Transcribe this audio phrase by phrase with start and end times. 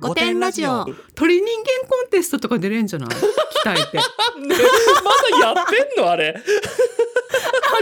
[0.00, 0.86] 五点ラジオ。
[1.14, 3.08] 鳥人間コンテストとか出れんじゃない？
[3.08, 3.16] 鍛
[3.72, 3.96] えて。
[4.46, 4.56] ね
[5.02, 5.10] ま
[5.40, 6.10] だやってんの？
[6.10, 6.32] あれ。
[6.32, 6.34] わ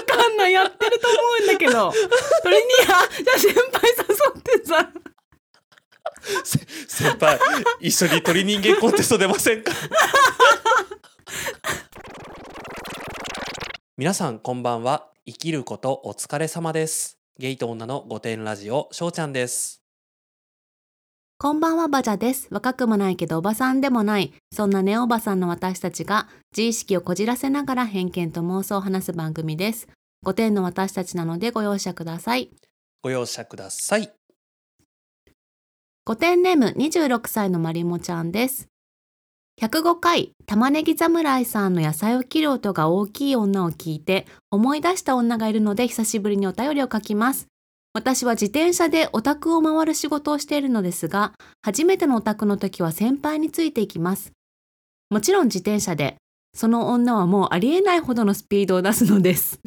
[0.06, 0.52] かんない。
[0.52, 1.92] やってると思うんだけど。
[2.42, 4.04] 鳥にあじゃあ先輩誘
[4.38, 4.90] ってさ。
[6.44, 6.58] せ
[6.88, 7.38] 先輩
[7.80, 9.72] 一緒に鳥人間コンテスト出ませんか？
[13.98, 15.08] 皆さんこんばんは。
[15.26, 17.18] 生きることお疲れ様です。
[17.38, 19.82] ゲイと女の御殿ラジオしょうちゃんです
[21.38, 22.48] こんばんはバジャです。
[22.50, 24.32] 若くもないけどおばさんでもない。
[24.50, 29.86] そんなネオおばさんの私たちが自意識をこじらせながら偏見と妄想を話す番組です。
[30.24, 32.48] 5点の私たちなのでご容赦ください。
[33.02, 34.10] ご容赦ください。
[36.08, 38.68] 5点ネーム26歳のまりもちゃんです。
[39.60, 47.46] 105回玉ねぎ侍さんの野菜を切る音が大きい女を聞いて思い出した女がいるので久しぶりにお便りを書きます
[47.96, 54.32] 私は自転車でオタクを回る仕事をしているのですが初めてのオタクの時は先輩についていきます。
[55.08, 56.16] もちろん自転車で
[56.54, 59.60] その女はもうありえないほどのスピードを出すのです。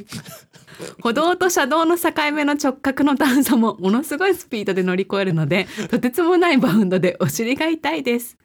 [1.02, 8.38] 歩道と車道の境目の直角の段差もものすごいスピードで乗り越えるのでとてつもないバウンドでお尻が痛いです。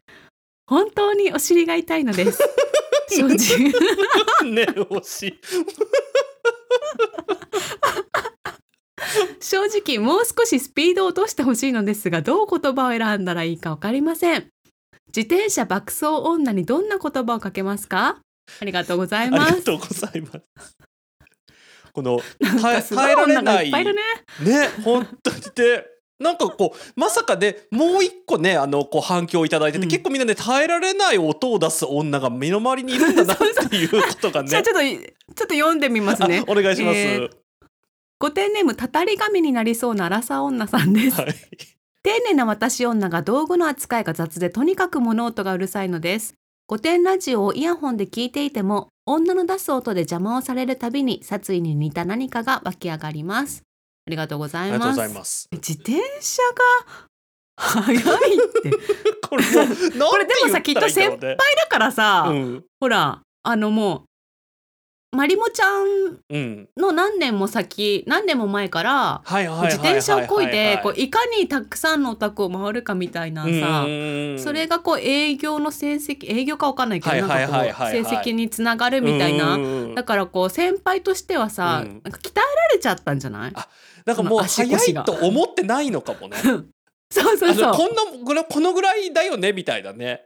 [0.66, 2.42] 本当にお尻が痛いのです。
[3.12, 4.50] 正直。
[4.50, 5.40] ね惜しい
[9.40, 14.46] 正直もう少しスピードを落としてほしいのですがどう言葉を選んだらいいか分かりません。
[15.08, 18.18] 自転車爆走女にどんな言葉をかけますか？
[18.60, 19.52] ありがとうございあます。
[19.52, 20.76] りがとうございます。
[21.92, 22.20] この
[22.60, 24.02] 耐えられないいいいるね。
[24.40, 25.86] ね本当にで
[26.18, 29.90] なんかこうまさかでもう一個ねあのこう反響をいただいてて、うん。
[29.90, 33.36] 結構みんなね耐えられない音を出す女が身の回りにいるんだなっ
[33.70, 34.48] ていうことがね。
[34.50, 35.02] じゃあちょっとちょっ
[35.34, 36.42] と読んでみますね。
[36.46, 37.43] あお願いします、えー
[38.18, 41.34] ご点ネームたたり神になりそうな荒さ女さんですはい
[42.04, 46.34] 丁寧な私女が道具の扱いが雑でとにかく物音がうるさいのです。
[46.68, 53.62] 古典ラジオをイヤホンで聞いていても女の出す音で邪魔をされるたびに殺意に似た何かが湧き上がります。
[54.06, 54.92] ありがとうございま
[55.24, 55.48] す。
[55.50, 57.08] 自転車が？
[57.56, 58.00] 速いっ
[58.62, 58.70] て。
[59.26, 61.36] これでもさきっと先だ
[61.70, 64.02] からさ、うんほらあのもう
[65.14, 66.68] まりもちゃんうん。
[66.76, 73.86] の何年も先何年も前から自転車をこいでこういいかにたくさんのお宅を回るかみたいなさ。
[74.42, 82.00] それがこう営業の成績営業かわかんないけど、なんかこう成績につながるみたいな、なだからこう先輩としてはさ、うん。
[82.02, 83.52] なんか鍛えられちゃったんじゃない？
[83.54, 83.68] あ
[84.04, 86.36] なんかもう足早いと思ってないのかもね。
[87.10, 87.72] そうそうそう。
[87.74, 89.52] こんなこのぐらいだよね？
[89.52, 90.22] みたいなね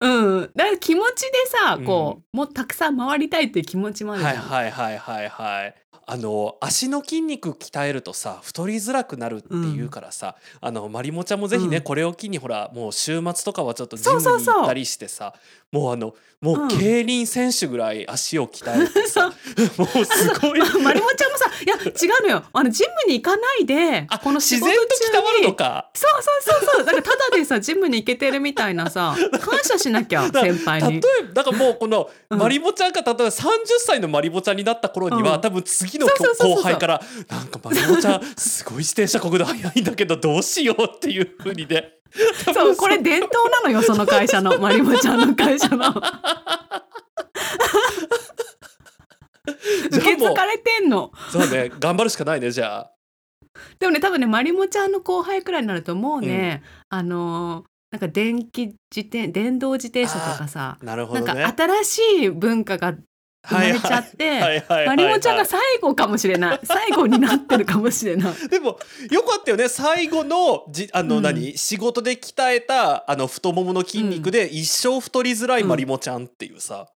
[0.00, 0.50] うん。
[0.54, 1.84] だから気持ちでさうん。
[1.84, 5.74] こう、もうたくさん回りたいっていう気持ちもあるじゃん、はいはいはいはいはい
[6.08, 11.82] あの足の筋肉鍛えるとさ太りづらくなるっていうからさ、あのまりもちゃんもぜひね、うん。
[11.82, 14.44] これを機にほらもう週末とかはちょっとジムにそうそう。
[14.44, 15.34] そう行ったりしてさ
[15.72, 16.68] もうあのもううん。
[16.68, 19.26] 競輪選手ぐらい足を鍛えてさ、
[19.78, 20.60] もうすごい。
[20.60, 22.44] ままりもちゃんもさいや違うのよ。
[22.52, 25.90] あのジムに行かないであこの仕自然と鍛わるのか。
[25.94, 26.84] そうそうそうそう。
[26.84, 31.00] だからただでさジムに行けてるみたいなさ感謝しなきゃ だ先輩例えに。
[31.00, 32.38] ばだからもうこのうん。
[32.38, 35.40] マリボちゃんが例えば30歳のマリボちゃんになった頃には、うん。
[35.40, 36.56] 多分次のそうそうそうそう。
[36.56, 41.92] 後輩から「なんかマリボちゃんすごい自転車こぐの早いんだけどどうしよう」っていうふうにね。
[42.54, 44.58] そうこれ伝統なのよその会社の。
[44.58, 45.88] まりもちゃんの会社の。
[49.90, 51.12] 受け継がれてんの。
[51.30, 52.90] そうね頑張るしかないねじゃあ。
[53.78, 58.76] でもね多分ねまりもちゃんの後輩くらいになるともうね、あのーなんか電気自
[59.08, 61.44] 転電動自転車とかさ、なんなるほどね。
[61.44, 62.94] か新しい文化が
[63.46, 66.60] 生まれちゃって、まりもちゃんが最後かもしれない。
[66.64, 68.34] 最後になってるかもしれない。
[68.48, 68.78] でも
[69.10, 69.68] よかったよね。
[69.68, 71.22] 最後のじあのうん。
[71.22, 76.88] 何、仕事で鍛えたあの太ももの筋肉で一生太りづらいマリモちゃんっていうさ、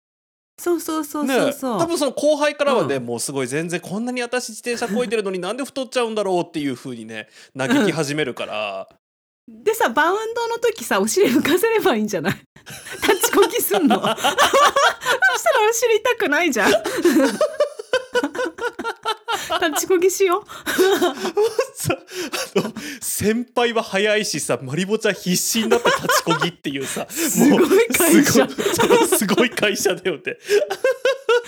[0.60, 1.80] そうそうそうねそうそう。
[1.80, 3.06] 多分その後輩からはね、うん。
[3.06, 8.90] もうすごい全然こんなに私自転車こいでるのになんで太っちゃうんだろうっていう風にね 嘆き始めるから、
[9.64, 12.34] でさバウンドの時さお尻浮かせればいいんじゃない？
[13.08, 13.96] 立ちこぎすんの？
[14.02, 14.36] そしたら
[15.70, 16.72] お尻痛くないじゃん。
[19.72, 20.44] 立ちこぎしよ
[21.76, 21.98] さ
[22.56, 28.32] あの先輩は早いしさマリボちゃん必死になって立ちこぎっていうさうすごい会社。
[28.32, 30.38] すごいそうすごい会社だよね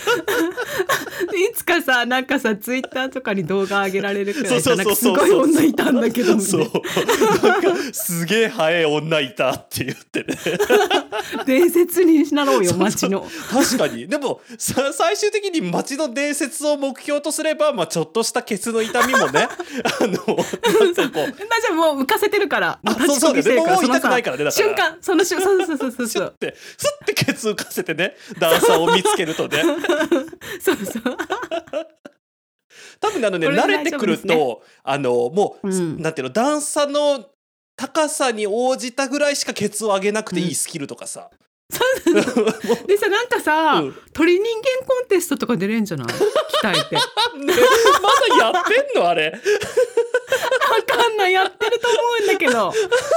[1.51, 4.69] いつかさなんかさツイッターとかに動画上げられるくらいす
[5.09, 6.71] ごい女いたんだけどそいう。
[7.43, 10.37] なんかすげえ早い女いたって言ってね。
[11.37, 13.27] な 伝説になろうよ街の。
[13.51, 14.07] 確かに。
[14.07, 19.47] でもさ最終的に街の伝説を目標とすれば、まあ、ちょっとしたケツの痛みもね
[19.99, 21.27] あのなんかこう。
[21.27, 22.79] なじゃあもう浮かせてるから。
[23.05, 23.33] そうそう。
[23.33, 24.65] もう痛くないからねだから。
[24.65, 26.23] 瞬間その瞬そうそうそうそうシそう。
[26.23, 29.63] ュッてスッてケツ浮かせてねダンサーを見つけるとね
[30.61, 31.17] そうそう。
[32.99, 36.01] 多分あのね慣れてくると、あのもう、うん。
[36.01, 37.25] なんていうの段差の
[37.75, 41.29] 高さに応じたぐらいしかケツを上げなくていいスキルとかさ、
[42.05, 43.95] もう でさなんかさ、うん。
[44.13, 46.07] 鳥人間コンテストとか出れんじゃない？
[46.07, 46.95] 鍛えて。
[46.95, 47.01] わ
[47.37, 47.53] ね
[48.01, 49.09] まだやってんの？
[49.09, 49.31] あれ。
[50.87, 51.33] かんない。
[51.33, 52.73] やってると思うんだけど。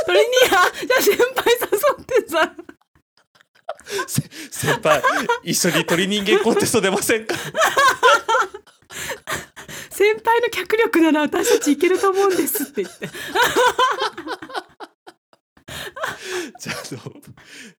[0.06, 1.24] 鳥にあじゃあ先輩
[1.60, 1.66] 誘
[2.02, 2.52] ってさ。
[2.56, 2.63] せ
[4.50, 5.02] 先輩
[5.42, 7.34] 一緒に鳥人間コンテスト出ませんか？
[9.90, 13.08] 先輩の脚力なら私たちいけると思うんですって言って。
[16.60, 16.76] じゃあ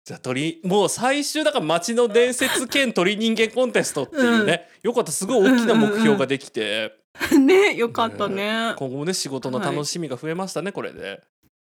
[0.03, 6.94] じゃあ鳥もう最終だから街の伝説兼鳥人間コンテストっていうね、よかったすごい大きな目標ができて、
[7.38, 8.73] ねよかったね。
[8.77, 11.21] 今後もね仕事の楽しみが増えましたね、これで。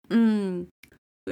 [0.08, 0.68] うん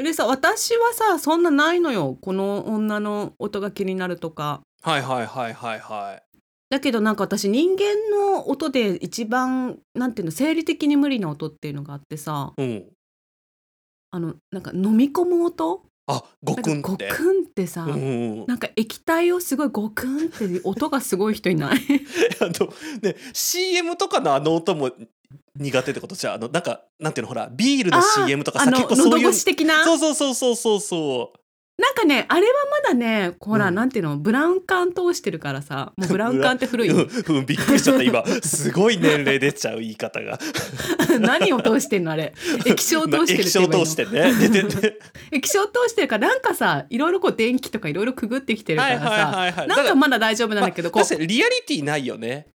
[0.02, 2.16] でさ私はさそんなないのよ。
[2.20, 4.60] この女の音が気になるとか。
[4.82, 6.22] はいはいはいはいはい。
[6.70, 12.52] だけどなんか私人間の音で一番なんていうの生理的に無理な音っていうのがあってさ。
[12.56, 12.84] うん。
[14.10, 15.82] あのなんか飲み込む音？
[16.06, 17.10] あごくんなんかって。
[17.10, 21.78] ゴクンってさ、うん、なんか液体をすごいゴクンって音がすごい人いない？
[22.40, 22.72] あの
[23.02, 24.90] ね CM とかのあの音も
[25.56, 29.84] 苦手ってことじゃああのなんかなんていうのほらビールの CM とかさ結構そういう喉越し的な？
[29.84, 30.80] そうそうそうそうそう。
[30.80, 31.38] そう
[31.80, 32.52] なんかねあれは
[32.82, 33.74] まだねほら、うん。
[33.76, 36.90] なんていうのブラウン管通してるからさもう ブラウン管って古い？
[36.90, 38.02] うんうんびっくりしちゃった。
[38.02, 40.38] 今すごい年齢出ちゃう言い方が。
[41.20, 42.32] 何を通してんのあれ？
[42.64, 44.96] 液晶通してる液晶通してね出てね
[45.30, 51.02] 液晶通してるからなんかさいろいろこう電気とかいろいろくぐってきてるからさ、はいはいはいはいなんかまだ大丈夫なんだけど、こう。
[51.02, 52.48] 確かにリアリティないよね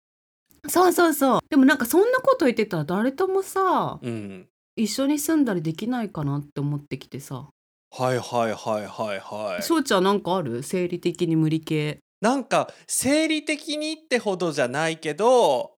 [0.68, 1.40] そうそうそう。
[1.50, 4.48] でもなんかそんなこと言ってたら誰ともさうん。
[4.76, 7.48] 一緒に住んだりできないかなって思ってきてさ。
[7.96, 9.64] はいはいはいはいはい。
[9.64, 10.64] 翔ちゃんなんかある？
[10.64, 12.00] 生理的に無理系。
[12.22, 15.74] なんか生理的にってほどじゃないけど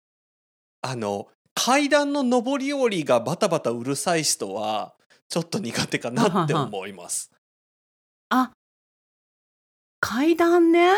[0.82, 4.94] あの階段の上り下りがバタバタうるさい人は
[5.30, 7.32] ちょっと苦手かなって思います。
[10.02, 10.92] 階段ね？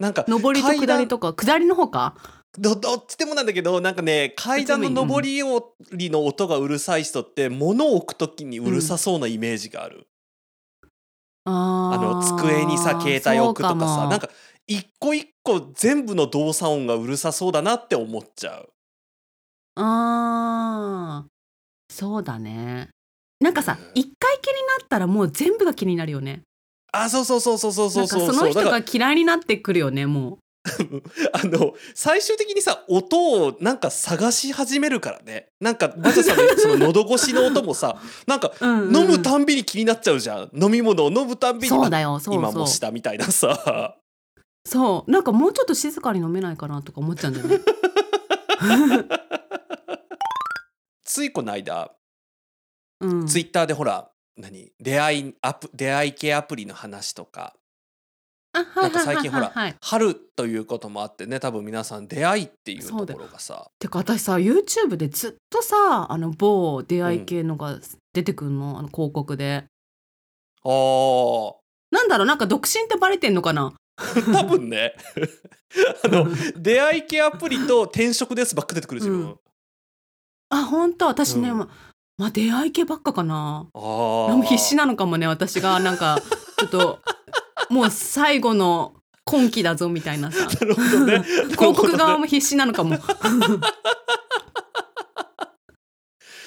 [0.00, 1.34] なんか上りと下りとか？
[1.34, 2.16] 下りの方か？
[2.58, 5.62] ど どっちでもなんだけどなんかね階段の上り下
[5.92, 10.06] りの音がうるさい人って物を置く時にうるさそうなイメージがある。
[11.48, 14.28] ああの机にさ携帯置くとかさなんか
[14.66, 18.68] 一個一個全部の動作音がうるさそうだなって思っちゃう。
[19.76, 21.28] あー。
[21.94, 22.88] そうだね。
[23.40, 23.90] なんかさうん。
[23.94, 26.42] 一回気になったらもう全部が気になるよね。
[26.92, 28.34] あそうそうそうそうそうそうそう。
[28.34, 30.38] その人だからが嫌いになってくるよねも
[31.32, 35.48] あの最終的にさ音をなんか探し始めるからね。
[35.60, 38.96] なんかバジャさんのその喉越しの音もさ なんかう、うんうん。
[38.96, 40.50] 飲むたんびに気になっちゃうじゃん。
[40.54, 43.96] 飲み物を飲むたんびにそうだよそう今もしたみたいなさ。
[44.66, 45.10] そう。
[45.10, 47.60] なんかもうちょっと静かに飲めないかなとか思っちゃうんだよね。
[51.04, 51.92] ついこの間
[53.00, 53.26] うん。
[53.26, 54.72] ツイッターでほら何？
[54.80, 57.54] 出会いアプ出会い系アプリの話とか
[58.62, 63.70] ないんか最近ほら春ということもあってね多分皆さん出会いっていうところがさ。
[63.78, 67.78] てか私さ YouTube でずっとさあの某出会い系のが
[68.12, 69.64] 出てくるの,、あの広告で。
[70.64, 71.54] あー。
[71.90, 73.72] なんだろうなんか独身ってバレてんのかな？
[73.96, 74.94] 多分ね。
[76.04, 76.26] あの
[76.56, 79.38] 出会い系アプリと転職ですばっか出てくる自分、うん。
[80.50, 81.06] あ本当？
[81.06, 81.58] 私ね、うん。
[81.58, 81.68] ま
[82.18, 83.66] まあ出会い系ばっかかな。
[83.74, 85.78] あ必死ななのかもね私が。
[85.80, 86.18] なんか
[86.58, 87.00] ちょっと
[87.70, 88.94] もう最後の
[89.24, 90.46] 今期だぞみたいなさ。
[90.46, 91.22] なるほどね。
[91.50, 92.96] 広告側も必死なのかも。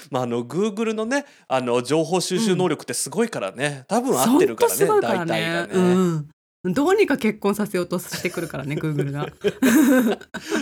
[0.10, 4.86] まああの Google のねあの情報収集能力ってすごいからね、多分合ってるからね。
[5.02, 6.30] 大体がね、うん
[6.66, 9.28] どうにか結婚させようとしてくるからね Google が。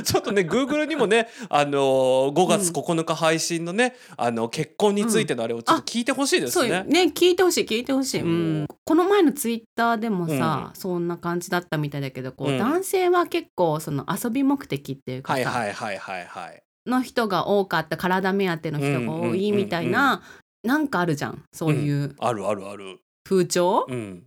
[0.03, 6.83] ちょっとね Google にもねあの5月9日配信のね、あの結婚についてのあれをちょっと聞いてほしいですそうね。
[6.83, 16.63] ね聞いてほしい聞いてほしい、ううんん、この前のツイッターでもさ、そんな感じだったみたいだけどこう、うん男性は結構その遊び目的っていうかさ、はいはいはいはいはい。
[16.85, 20.21] の人が多かった体目当ての人が多いみたいな、
[20.63, 22.99] なんかあるじゃんそういうあるあるある。
[23.27, 24.23] 風潮、うん。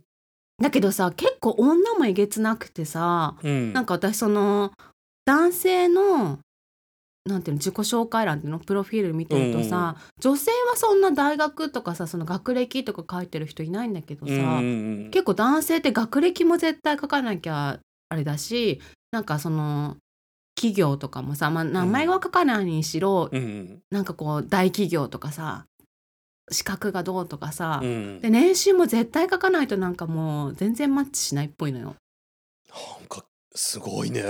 [0.61, 3.73] だけどさ結構女もえげつなくてさうん。
[3.73, 4.71] なんか私その
[5.25, 6.39] 男性の
[7.25, 19.97] なんていうの自己紹介欄っていうのプロフィール見てるとさ、女性はそんな大学とかさその学歴とか書いてる人いないんだけどさ、うんうん結構男性って学歴も絶対書かなきゃあれだしなんかその
[20.55, 23.79] 企業とかもさ、まあ、名前は書かないにしろ、うんうん。
[23.91, 25.65] なんかこう大企業とかさ
[26.51, 31.95] 資格がどうとかさ、うんで年収も絶対書かないとなんかもう全然マッチしないっぽいのよ。
[32.99, 34.23] なんかすごいね。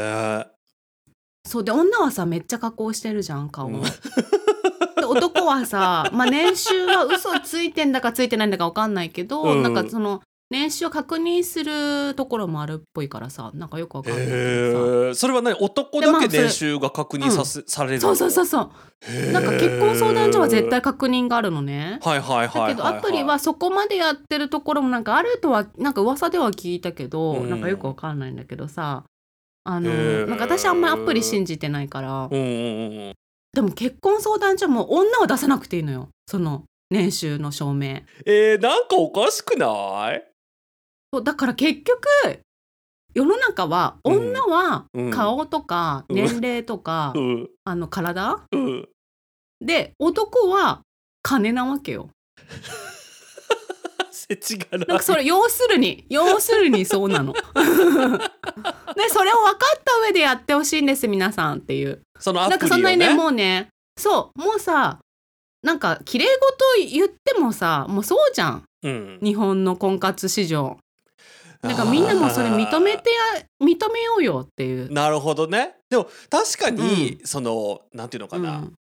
[1.46, 3.70] そうで女はさめっちゃ加工してるじゃん顔を。
[3.70, 15.06] うんで男はさ、まあ、年収は嘘ついてんだかついてないんだか分かんないけど、うんなんかその年収を確認するところもあるっぽいからさなんかよく分かんないけどさ。
[15.08, 15.14] へえ。
[15.14, 15.56] それは何？
[15.56, 18.70] 男だけ年収が確認させ、されるそうそうそうそう。
[19.30, 22.00] うなんか結婚相談所は絶対確認があるのね。
[22.04, 22.76] はいはいはい。
[22.76, 27.50] だけどアプリはそこまでやってるところもなんかあるとはなんか噂では聞いたけど、うん。
[27.50, 29.06] なんかよくわかんないんだけどさ
[29.64, 29.90] あの
[30.28, 32.28] なんか私あんまりアプリ信じてないから。
[32.30, 32.44] うんうんう
[33.12, 33.14] ん。
[33.54, 36.10] でも結婚相談所も女は出さなくていいのよ。
[36.28, 38.02] その年収の証明。
[38.26, 40.31] えー、なんかおかしくない？
[41.14, 42.00] そうだから結局
[43.14, 48.40] 世の中はうん女はうん顔とかうん年齢とか、うんあの体？
[48.52, 48.90] うん。
[49.60, 50.82] で男は
[51.22, 52.10] 金なわけよ。
[54.12, 54.78] せちが。
[54.78, 57.34] なんかそれ要するに要するにそうなの。
[57.36, 57.40] で
[59.10, 62.02] それを分かった上でやってほしいんです皆さんっていう。
[62.20, 62.76] そのアなんプリをね。
[62.76, 65.00] かそんなにねもうねそうもうさ
[65.62, 69.20] なんか綺麗事言ってもさもうそうじゃんうん。
[69.22, 70.78] 日本の婚活市場。
[71.62, 74.92] なんかみんなもそれ認めてや認めようよっていう。
[74.92, 75.76] なるほどね。
[75.90, 78.74] でも確かに、そのなんていうのかな、うん。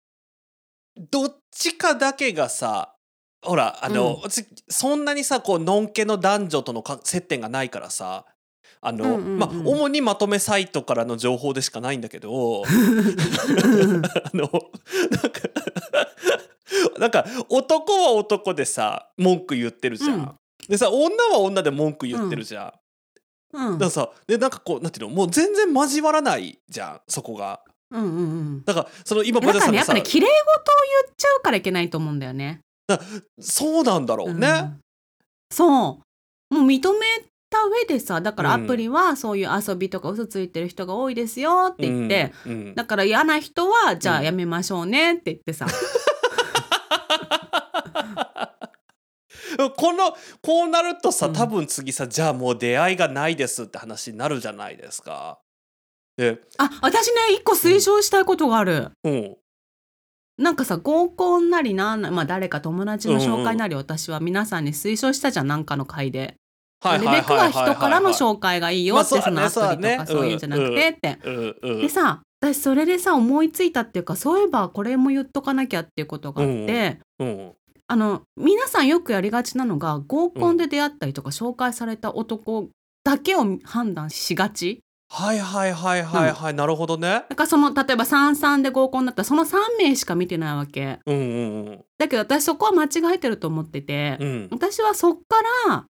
[1.12, 2.96] どっちかだけがさ
[3.44, 4.22] ほらあの、うん。
[4.22, 8.26] 私そんなにさこうのんけの男女とのか接点がないからさ
[8.82, 9.40] あの、うんうんうん。
[9.40, 12.68] まあ主にまとめサイトからの情報でしかないんだけど あ
[14.34, 14.50] の
[15.12, 15.42] なんか
[16.98, 20.36] なんか男は男でさ文句言ってるじゃん。
[20.72, 22.74] うんでさ女は女で文句言ってるじゃ
[23.54, 23.58] ん。
[23.58, 23.78] うん。
[23.78, 27.60] だからさでなんかこうなんていうのもう全然交わらないじゃんそこが。
[27.92, 28.22] うんうんう
[28.60, 28.64] ん。
[28.64, 30.34] だからその今だからねやっぱね綺麗事を
[31.06, 32.62] 言っちゃうからいけないと思うんだよね。
[33.42, 34.48] そうなんだろうね。
[34.48, 34.80] うん。
[35.52, 36.00] そ
[36.50, 36.56] う。
[36.56, 37.06] もう認め
[37.50, 42.76] た上でさだからアプリはそういう遊びとか嘘ついてる人が多いですよって言って、うんうん。
[42.76, 44.18] だから嫌な人はじゃうん。
[44.20, 45.68] あやめましょうねって言ってさ、
[49.76, 51.34] このこうなるとさうん。
[51.34, 55.40] 多分次さ、じゃあもう出会いがないですって話になるじゃないですか。
[56.18, 58.92] で、あ私ね一個推奨したいことがある。
[59.04, 59.36] うん、
[60.38, 66.36] なんかさ合コンなりなまあ誰か友達の紹介なり私は皆さんに推奨したじゃんなんかの会で。
[66.84, 71.20] なるべくは人からの紹介がいいよってまあそのアプリとかそういうんじゃなくてって。
[71.24, 71.82] うんうん。
[71.82, 77.54] でさ私それでさ思いついたっていうかそういえばこれも言っとかなきゃっていうことがあって、うん
[77.92, 82.70] あの皆さんよくやりがちなのが合コンで出会ったりとか紹介された男
[83.04, 84.80] だけを判断しがち。
[85.10, 87.26] はいはいはいはいはい、なるほどね。
[87.28, 91.00] だからその例えば33で合コンだったらその3名しか見てないわけ。
[91.06, 91.20] うんう
[91.74, 95.86] んだけど私そこは間違えてると思ってて、うんうん私はそっから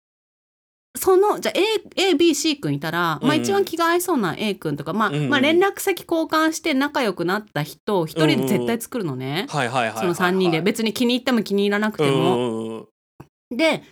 [0.98, 1.58] そのじゃあ
[1.98, 9.56] ABC 君いたら、まあ、うん一番気が合いそうな A 君とか、まあまあ、連絡先交換して仲良くなった人を一人で絶対作るのね、そ
[10.04, 10.60] の3人で。
[10.60, 12.86] 別に気に入っても気に入らなくてうんも。
[13.50, 13.82] で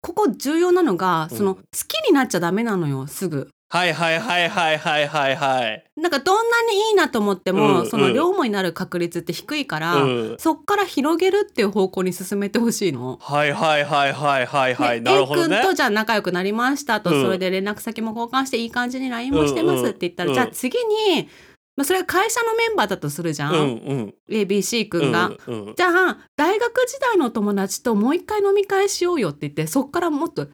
[0.00, 3.48] ここ重要なのがそのうん好きになっちゃダメなのよすぐ。
[3.72, 5.84] はいはいはいはいはいはいはい。
[5.96, 13.18] なんかどんなにいいなと思っても、うんその両思いになる確率って低いから、うんそっから広げるっていう方向に進めてほしいの。
[13.22, 15.02] はいはいはいはいはいはい。
[15.02, 15.68] でなるほど A ね君。
[15.70, 20.76] とじゃあ仲良くなりましたと、うんそれで連絡先も交換していい感じに LINE もしてますって言ったら、うんじゃあ次
[21.16, 21.30] に、
[21.74, 25.32] まあ、それが会社のメンバーだとするじゃん、うんうん ABC 君が。
[25.46, 30.50] うんうんじゃあ大学時代の友達ともう一回飲み会しようよって言ってそっからもっとふ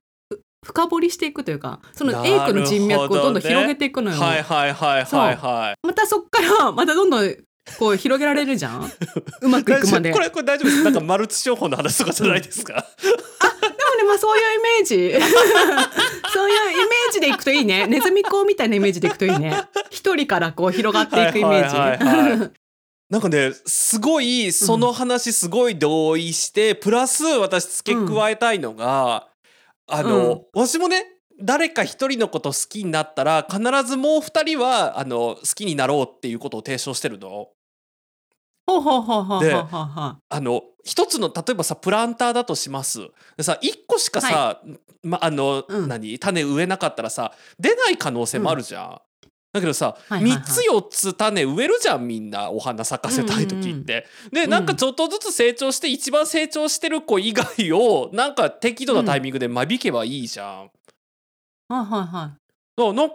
[0.69, 4.21] 深掘りしていくというかその A ど君の人脈をどんどん広げていくのよ。
[4.21, 5.87] はいはいはいはいはい。
[5.87, 7.37] またそっからまたどんどん
[7.79, 8.85] こう広げられるじゃん？
[9.43, 10.13] うまくいくまで。
[10.13, 10.83] これこれ大丈夫です。
[10.85, 12.75] なんかマルチ商法の話とかじゃないですか？
[13.01, 14.95] でもねまあそういうイメージ
[16.33, 22.51] そういうイメージでいくといいねネズミ講みたいなイメージでいくといいね一人からこう広がっていくイメージ、はいはいはいはい
[23.11, 29.29] なんかねすごいその話すごい同意して、プラス私付け加えたいのが、
[29.89, 31.05] あの、私もね
[31.41, 37.49] 誰か一人のこと好きになったら必ずもう二人はあの好きになろうっていうことを提唱してるの。
[38.67, 40.19] ほうほうほうほうほうでほうほう。
[40.29, 43.09] あの一つの例えばさプランターだとします。
[43.37, 44.61] でさ一個しかさ、
[45.03, 45.89] まあの、うん。
[45.89, 49.01] 何種植えなかったらさ出ない可能性もあるじゃん。
[49.53, 54.07] だけどさ、はいはいはい3つ4つ種植えるじゃんみんなお花咲かせたい時って。
[54.31, 60.71] でなんかちょっとずつ成長して一番成長してる子以外をなんか適度なタイミングで間引けばいいじゃん。
[61.69, 62.05] はいはいはい。
[62.05, 62.35] だか
[62.77, 63.15] らなんか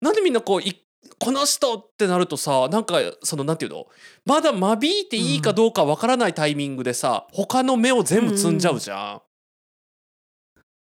[0.00, 0.74] なんでみんなこうい
[1.18, 3.86] この人ってなるとさなんかそのなんていうの？
[4.24, 9.20] まだ間引いていいかどうかわからないタイミングでさ他の芽を全部摘んじゃうじゃ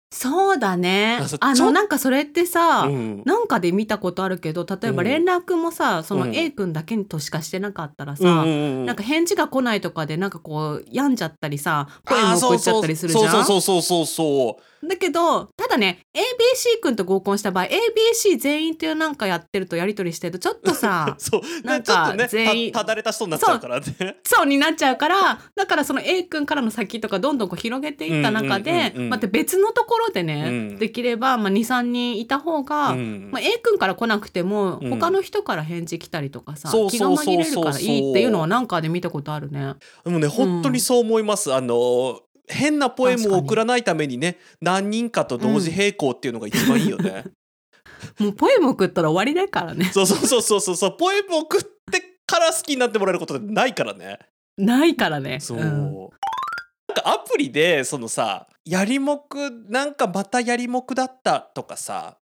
[0.10, 1.20] そうだね。
[1.22, 1.40] あそう。
[1.40, 2.94] ちょあのなんかそれってさ、ん。
[2.94, 3.24] うん。
[3.26, 5.08] なんかで見たことあるけど例えばうん。
[5.08, 6.36] 連絡もさ、そのうん。
[6.36, 13.32] A 君だけとしかしてなかったらさ、うんうんうんなんか返事が来ないとかでなんかこう病んじゃったりさ声も送っちゃったりするじゃん？
[13.32, 21.42] そうそうそうそうそうだけどただね ABC 君と合コンした場合 ABC 全員っていうなんかやってるとやり取りしてるとちょっとさ そう。
[21.64, 24.18] なんか全員たただれた人になっちゃうからね。
[24.24, 24.46] そう。
[24.46, 30.78] になっちゃうからだからその A 君からの先とかどんどんこう広げていった中で、また別のところでね、うん。
[30.78, 33.30] できれば、まあ、23人いた方が、うん。
[33.32, 34.90] まあ、A 君から来なくても、うん。
[34.90, 36.90] 他の人から返事来たりとかさそう。
[36.90, 39.74] 気が紛れるからいいっていうのはなんかで見たことあるね。
[40.04, 41.54] でもね本当にそう思います。
[41.54, 47.26] あの変なポエムを送らないためにね何人かと同時並行っていうのが一番いいよね。
[48.20, 49.86] もうポエム送ったら終わりだからね。
[49.94, 54.20] そうそうそうそうそうそうポエム送ってから好きになってもらえることってないからね。
[54.58, 55.40] ないからね。
[55.40, 55.58] そう。
[55.58, 62.18] んなんかアプリでそのさやりもくなんかまたやりもくだったとかさ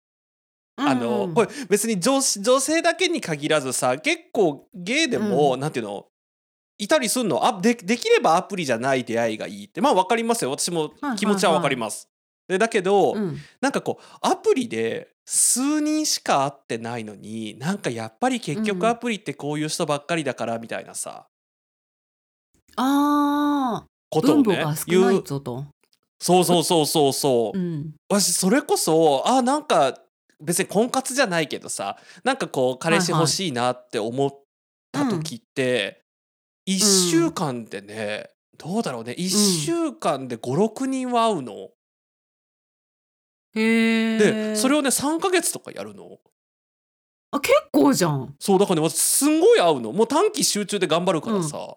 [0.76, 6.06] あの、うんこれ別に女子女性だけに限らずさ結構ゲイでも、うなんていうの
[6.82, 7.44] いたりすんの？
[7.44, 9.80] あでできればアプリじゃない出会いがいいって。
[9.80, 10.50] まあ分かりますよ。
[10.50, 12.08] 私もはい気持ちは分かります。
[12.48, 13.36] でだけど、うん。
[13.60, 21.26] なんかこうアプリで数人しか会ってないのになんかやっぱり結うん局アプリってこういう人ばっかりだからみたいなさ、
[22.76, 24.42] ああ、ことをね。
[24.42, 25.66] 分母が少言ないうぞと。
[26.18, 27.12] そうそうそうそう。
[27.12, 27.94] そう、うん。
[28.08, 29.98] 私それこそあなんか
[30.40, 34.30] 別に婚活じゃないけどさなんかこう彼氏欲しいなって思っ
[34.90, 36.02] た時って、
[36.66, 36.78] 1
[37.10, 39.28] 週間でね、どうだろうね1
[39.64, 41.52] 週間で56人は会うの？
[43.54, 44.18] へえ。
[44.18, 46.18] でそれをね3ヶ月とかやるの。
[47.32, 48.34] あ結構じゃん。
[48.38, 51.76] そうだからね私すんごい会うのもう短期集中で頑張るからさ、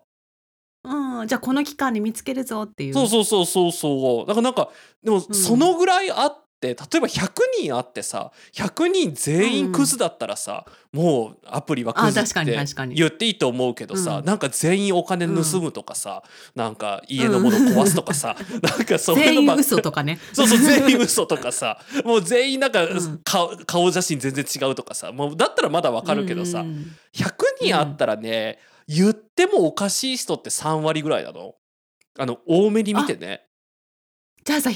[0.84, 1.28] うん。
[1.28, 2.94] じゃあこの期間に見つけるぞっていう。
[2.94, 4.70] そうそうそうそうそうだからなんか
[5.02, 14.26] でもうんそのぐらいあって例えば100人あってさ100人全員クズだったらさ、もうアプリはクズって言っていいと思うけどさ、うん。
[14.26, 16.24] なんか全員お金盗むとかさ、
[16.56, 20.20] なんか家のもの壊すとかさ、 なんかそういう全員のばっか嘘とかね。
[20.32, 23.22] そうそう全員嘘とかさもう全員なんか、うん。
[23.24, 26.68] 顔顔写真全然違うとかさもうだったらまだわかるけどさ、うん。
[26.68, 31.54] うん100人あったらね、言ってもおかしい人って3割ぐらいなの？
[32.18, 33.46] あの多めに見てね。
[34.44, 34.74] じゃあさ100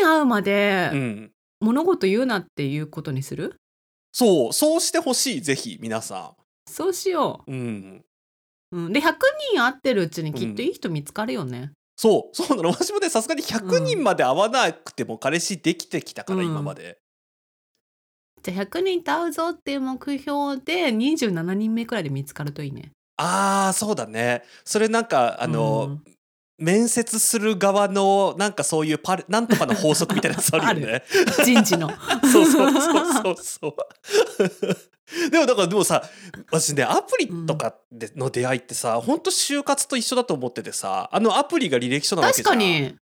[0.00, 1.30] 人会うまでうん。
[1.60, 3.56] 物事言うなっていうことにする？
[4.12, 6.34] そうそうしてほしいぜひ皆さ
[6.68, 7.50] そうしよん。
[7.52, 8.04] うん。
[8.72, 8.76] う。
[8.76, 9.14] うん、で100
[9.52, 11.72] 人会ってるうちにきっといい人見つかるよね。
[11.96, 16.98] そうそうなの私もねさすがに100人まで会わなくても彼氏できてきたから、うん今まで。
[18.42, 22.90] じゃあ100人と会うぞっていう目標で27人目くらいで見つかるといいね。
[23.16, 24.42] ああそうだね。
[24.64, 26.13] それなんかあの、うん
[26.58, 31.02] 面接する側のなんかそういうパレなんとかの法則みたいなやつあるよね。
[31.44, 31.90] 人事の。
[32.30, 35.30] そ うそうそうそうそう。
[35.30, 36.02] でもだからでもさ
[36.50, 42.44] 私ねアプリとかでの出会いってさ、ほんと就活と一緒だと思っててさあのアプリが履歴書なわけじゃん。
[42.44, 42.96] 確かに。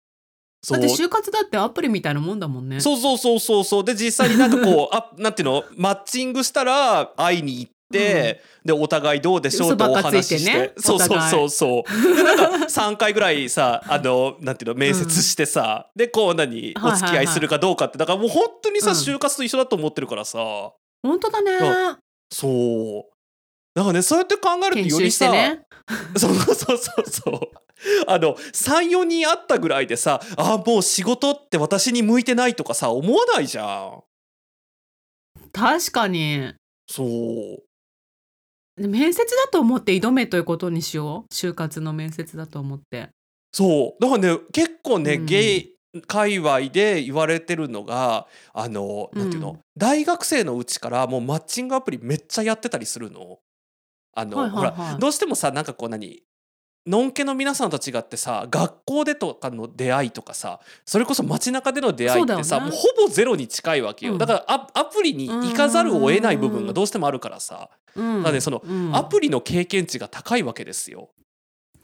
[0.68, 2.80] だって就活だってアプリみたいなもんだもんね。
[2.80, 5.64] そうそうそうそうそうで実際になんかこう あなんていうの？
[5.76, 10.72] マッチングしたら会いに行って、でお互いどうでしょうとお話しして。
[10.78, 12.16] そうそうそうそう。
[12.16, 18.96] でなんか3回ぐらいさあのなんていうの面接してさ、でこう何お付き合いするかどうかってだからもう本当にさ、うん。
[18.96, 20.38] 就活と一緒だと思ってるからさ。
[21.02, 21.98] 本当だね。
[22.30, 23.12] そう。
[23.74, 25.62] だからねそうやって考えると研よりさ、ね。
[26.16, 26.76] そうそうそう
[27.06, 27.40] そう
[28.06, 34.02] あの34人あったぐらいでさあもう仕事って私に向いてないとかさ思わないじゃん。
[35.52, 36.54] 確かに。
[36.88, 37.08] そう。
[37.08, 37.62] で
[38.88, 41.32] 面接だと思って挑めということにしよう？
[41.32, 43.08] 就活の面接だと思って。
[43.52, 45.74] そうだからね結構ね、うんゲイ
[46.06, 53.38] 界隈で言われてるのがあのなんていうの、うん大学生のうちからもうマッチングアプリめっちゃやってたりするの。
[54.14, 56.22] あの、はいはいはいほらどうしてもさなんかこう何？
[56.86, 64.18] のんけの皆さんと違ってさ学校でとかの出会いとかさそれこそ街中での出会いってさ、もうほぼゼロに近いわけよ、うん。
[64.18, 68.22] だからアアプリに行かざるを得ない部分がどうしてもあるからさ、うん。
[68.22, 68.96] なのでそのうん。
[68.96, 71.10] アプリの経験値が高いわけですよ。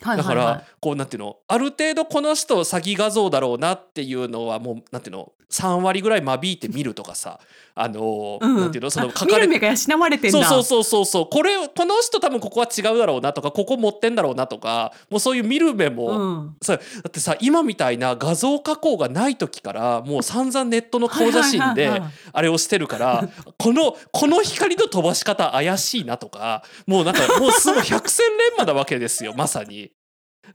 [0.01, 7.39] はいだから、こうなんていうのある程度この人詐欺画像だろうなっていうのはもうなんていうの3割ぐらい間引いて見るとかさ
[7.79, 8.57] あの、うん。
[8.57, 8.91] なんていうの？
[8.91, 10.45] そのあ書かれ見る目が養われてんだ。
[10.45, 11.05] そうそうそうそう。
[11.05, 16.57] そうこれこの人多分ここは違うだろうなとかここ持ってんだろうなとかもうそういう見る目も、うん。
[16.63, 23.29] そうだってさ今みたいな画像加工がない時からもう散々ネットの顔写真であれをしてるから
[23.59, 29.93] このこの光の飛ばし方怪しいなとかもうなんかもうすごい百戦錬磨なわけですよまさに。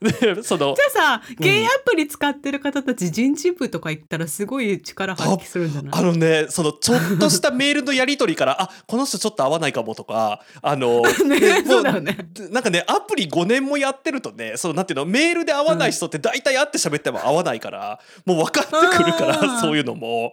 [0.00, 5.92] でそのじゃあさゲイアプリ使ってる方たち人事部とか行ったらすごい力発揮するんじゃない？
[5.92, 12.16] あのねそのちょっとしたメールのやり取りからあこの人ちょっと合わないかもとかあの ねそうだよね。
[12.50, 15.04] なんかねアプリ5年もやってるとねそのなんていうの。
[15.04, 19.50] メールで合わない人って大体会って喋っても合わないから、もう分かってくるかうん。
[19.52, 20.32] らそういうのも。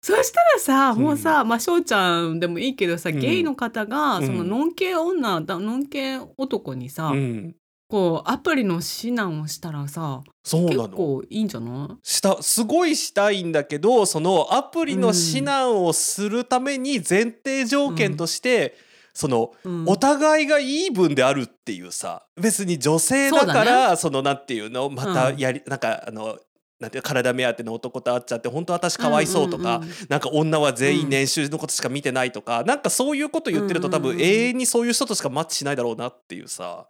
[0.00, 1.02] そしたらさうん。
[1.02, 3.20] もうさ、まあ翔ちゃんでもいいけどさ、うん。
[3.20, 4.26] ゲイの方がうん。
[4.26, 7.54] そのノン系女だノン系男にさ、うん、
[7.92, 10.88] こうアプリの指南をしたらさ結そうなの。
[10.88, 11.96] 構いいんじゃない？
[12.02, 18.74] したすごいしたいんだけどそのアプリの指南をするために前提条件として、
[19.12, 19.84] そのうん。
[19.86, 24.88] お互いがイーブンであるっていうさ別に女性だからそのなんていうの？
[24.88, 25.36] またうん。
[25.36, 26.38] やり、なんかあの
[26.80, 34.26] なんて体目当ての男と会っちゃって本当私かわいそうとか、んんんなんか女は全員年収のことしか見てないとか、なんかそういうこと言ってると多分うんうんうん。
[34.26, 36.88] 永遠にそういう人としかマッチしないだろうなっていうさ。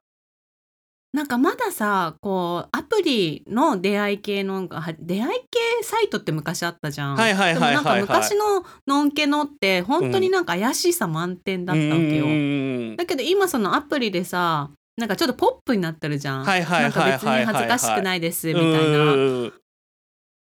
[1.12, 7.16] なんかまださこうアプリの出会い系のは出会い系サイトって昔あったじゃん。
[7.16, 12.25] はいはいはいはいはいでもなんか昔ののんけのって本当になんか怪しさ満点だったわけよ。
[12.25, 16.44] うんだけど今そのアプリでさなんかちょっとポップになってるじゃん。
[16.44, 19.53] はいはいはいはいなんか別に恥ずかしくないですみたいな。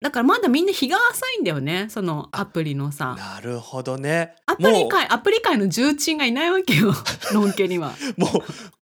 [0.05, 3.17] うんだからまだみんな日が浅いんだよねそのアプリのさ。
[3.19, 4.35] なるほどね。
[4.45, 6.93] アプリ界アプリ界の重鎮がいないわけよ
[7.33, 7.95] のんけには。
[8.19, 8.31] もう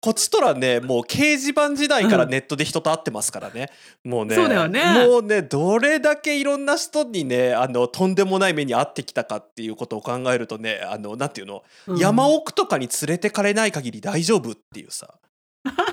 [0.00, 3.70] こっちとらねもう掲示板時代からネットで人と会ってますからね、
[4.02, 5.06] もうねそうだよね。
[5.06, 11.98] もうねどれだけいろんな人にねあのとんでもない目に遭ってきたかっていうことを考えるとねあのなんていうの、うん。
[11.98, 15.16] 山奥とかに連れてかれない限り大丈夫っていうさ、
[15.64, 15.85] なんか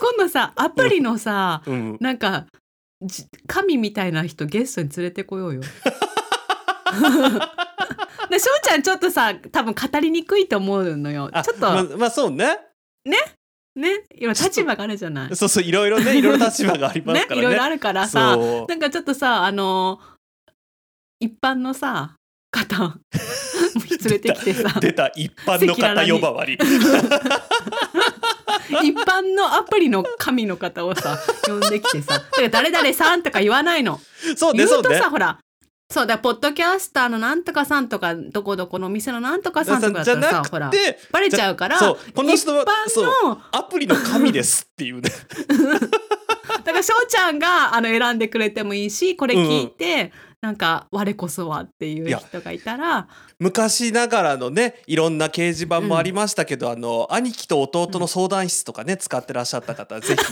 [0.00, 2.63] 今度さアプリのさ、うん、なんかじ
[3.46, 5.60] 神みたいな人ゲストに連れてこようよ。
[8.30, 11.28] でしょうちゃんちょっとさ多分語りにくいと思うのよ。
[11.32, 12.58] あちょっと、ままあそうね。
[13.04, 13.18] ね？
[14.16, 15.34] 今立場があるじゃない？
[15.36, 17.46] そうそういろいろね いろいろ立場がありますからね。
[17.46, 17.48] ね？
[17.48, 20.00] いろいろあるからさなんかちょっとさあの
[21.20, 22.14] 一般のさ
[22.50, 22.96] 方
[24.00, 24.78] 連れてきてさ。
[24.80, 26.56] 出た一般の方呼ばわり
[28.68, 34.00] 一般のアプリの神の方をさ呼んできてさだから誰々さんとか言わないの。
[34.36, 35.38] そうね言ううねさほら
[35.90, 40.72] そうだポッドキャスターのなんとかさんとかどこどこのお店のなんとかさんとかだったらさなほら
[41.12, 45.10] バレちゃうからそうこの人は一般のアプリの神ですっていうね。
[46.64, 50.12] だから翔ちゃんがあの選んでくれてもいいしこれ聞いて、
[50.44, 60.22] なんか我こそはっていう人がいたら昔ながらのねいろんな掲示板もありましたけど、あの兄貴と弟の相談室とかね使ってらっしゃった方ぜひ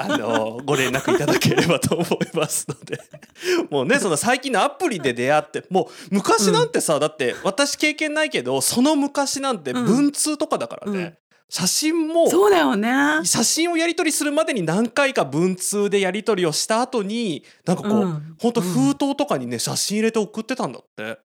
[0.00, 2.98] あの ご連絡いただければと思いますので。
[3.68, 9.84] もうねその最近のアプリで出会ってもう昔なんてさ、だって私経験ないけどその昔なんてうん。
[9.84, 11.16] 文通とかだからね、うん
[11.50, 13.20] 写真もそうだよね。
[13.24, 18.36] 写真をやり取りするまでに何回か文通でやり取りをした後になんかこう、うん。
[18.38, 21.18] ほんと封筒とかにね写真入れて送ってたんだって。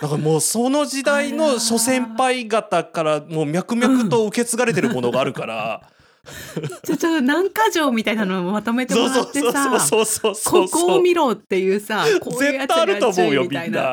[0.00, 5.90] なんかもうその時代の諸先輩方からもう脈々と受け継がれてるものがあるから、
[6.84, 13.92] ちょっと何か条みたいなのをまとめてもらってさそうそうそうここを見ろっていうさこういうやつあると思うよが注意みたいな。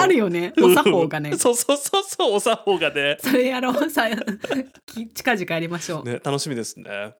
[0.00, 1.36] あるよねお作法がね。
[1.36, 4.08] そうそうそうそうお作法がねそれやろうさ
[5.14, 6.04] 近々やりましょう。
[6.04, 7.14] ね楽しみですね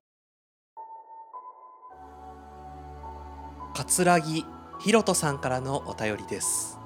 [3.73, 4.45] 桂木
[4.79, 6.77] ひろとさんからのお便りです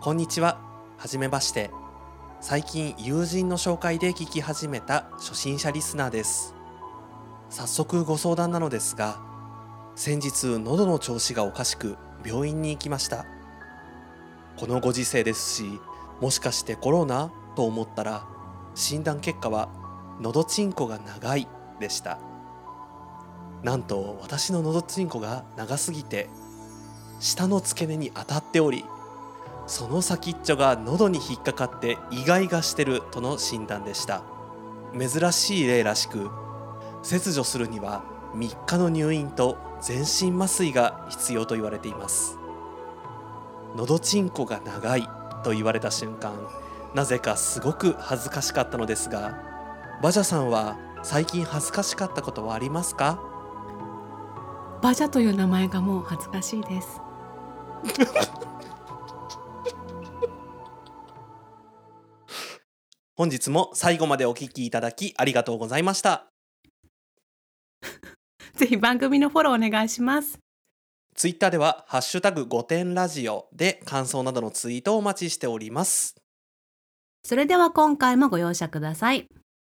[0.00, 0.58] こんにちは
[0.96, 1.70] はじめまして
[2.46, 6.54] 最近友人の紹介で聞き始めた初心者リスナーです。
[7.48, 9.18] 早速ご相談なのですが
[9.96, 13.24] 先日喉の調子がおかしく病院に行きました。
[14.58, 15.80] このご時世ですし
[16.20, 18.26] もしかしてコロナと思ったら
[18.74, 19.70] 診断結果は
[20.20, 21.48] 喉チンコが長い
[21.80, 22.18] でした。
[23.62, 26.28] なんと私の喉チンコが長すぎて
[27.20, 28.84] 下の付け根に当たっており
[29.66, 34.22] その先っちょが喉に引っかかってイガイガしてるとの診断でした。
[34.96, 36.30] 珍しい例らしく
[37.02, 38.04] 切除するには
[38.36, 42.38] 3日の入院と全身麻酔が必要と言われています。
[43.76, 45.08] 喉チンコが長い
[45.42, 46.32] と言われた瞬間
[46.94, 49.36] なぜかすごく恥ずかしかったのですが
[50.00, 53.20] バジャさんは最近恥ずかしかったことはありますか？
[54.80, 57.00] バジャという名前がもう恥ずかしいです。
[63.16, 66.26] 本日も最後までお聞きいただきありがとうございました。
[68.54, 70.38] ぜひ番組のフォローお願いします。
[71.14, 76.16] ツイッターでは、ハッシュタグ5点ラジオで感想などのツイートをお待ちしております。
[77.24, 79.28] それでは今回もご容赦ください。